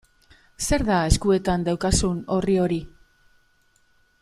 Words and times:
Zer 0.67 0.83
da 0.87 1.01
eskuetan 1.09 1.67
daukazun 1.67 2.25
orri 2.37 2.57
hori? 2.63 2.83